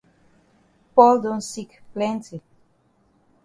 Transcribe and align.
Paul 0.95 1.21
don 1.21 1.39
sick 1.41 1.71
plenti. 1.93 2.41